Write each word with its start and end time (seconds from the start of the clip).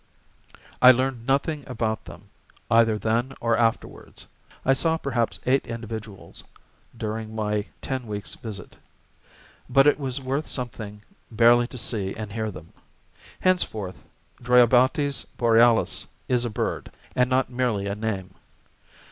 I 0.81 0.89
learned 0.89 1.27
nothing 1.27 1.63
about 1.67 2.05
them, 2.05 2.31
either 2.71 2.97
then 2.97 3.33
or 3.39 3.55
afterwards 3.55 4.25
(I 4.65 4.73
saw 4.73 4.97
perhaps 4.97 5.39
eight 5.45 5.67
individuals 5.67 6.43
during 6.97 7.35
my 7.35 7.67
ten 7.83 8.07
weeks' 8.07 8.33
visit), 8.33 8.77
but 9.69 9.85
it 9.85 9.99
was 9.99 10.19
worth 10.19 10.47
something 10.47 11.03
barely 11.29 11.67
to 11.67 11.77
see 11.77 12.15
and 12.15 12.31
hear 12.31 12.49
them. 12.49 12.73
Henceforth 13.41 14.03
Dryobates 14.41 15.23
borealis 15.37 16.07
is 16.27 16.45
a 16.45 16.49
bird, 16.49 16.91
and 17.15 17.29
not 17.29 17.51
merely 17.51 17.85
a 17.85 17.93
name. 17.93 18.33